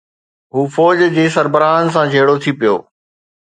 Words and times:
هو 0.53 0.61
فوج 0.75 0.99
جي 1.19 1.25
سربراهن 1.37 1.87
سان 1.95 2.07
جهيڙو 2.17 2.35
ٿي 2.43 2.51
پيو. 2.61 2.75